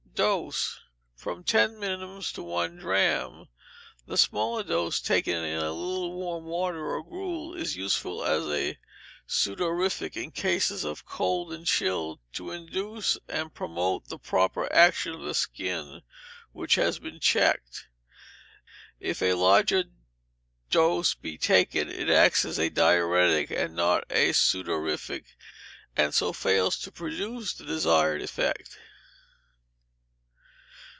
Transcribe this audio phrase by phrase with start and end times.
[0.13, 0.77] Dose,
[1.15, 3.47] from ten minims to one drachm.
[4.05, 8.77] The smaller dose taken in a little warm water or gruel is useful as a
[9.27, 15.21] sudorific in cases of cold and chill, to induce and promote the proper action of
[15.23, 16.01] the skin
[16.51, 17.87] which has been checked.
[18.99, 19.85] If a larger
[20.69, 25.23] dose be taken, it acts as a diuretic and not as a sudorific,
[25.95, 28.77] and so fails to produce the desired effect.